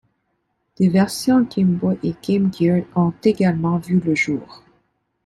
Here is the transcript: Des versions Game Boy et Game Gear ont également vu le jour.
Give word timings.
Des 0.77 0.89
versions 0.89 1.41
Game 1.41 1.75
Boy 1.75 1.95
et 2.01 2.15
Game 2.27 2.51
Gear 2.51 2.83
ont 2.95 3.13
également 3.23 3.77
vu 3.77 3.99
le 3.99 4.15
jour. 4.15 4.63